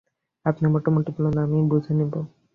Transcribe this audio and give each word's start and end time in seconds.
আপনি 0.45 0.65
মোটামুটিভাবে 0.67 1.17
বলুন, 1.19 1.35
আমি 1.43 1.57
বুঝে 1.71 1.93
নেব। 1.97 2.13